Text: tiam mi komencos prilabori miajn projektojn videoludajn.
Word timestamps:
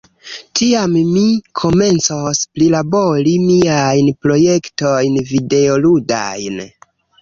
tiam 0.61 0.95
mi 1.09 1.25
komencos 1.61 2.41
prilabori 2.57 3.37
miajn 3.45 4.13
projektojn 4.27 5.25
videoludajn. 5.33 6.65